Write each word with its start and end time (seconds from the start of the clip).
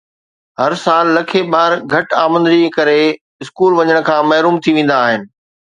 هر 0.61 0.71
سال 0.85 1.05
لکين 1.17 1.45
ٻار 1.53 1.71
گهٽ 1.91 2.07
آمدني 2.23 2.57
جي 2.63 2.71
ڪري 2.77 2.97
اسڪول 3.43 3.71
وڃڻ 3.81 3.97
کان 4.11 4.21
محروم 4.33 4.55
ٿي 4.63 4.71
ويندا 4.81 4.95
آهن 5.07 5.21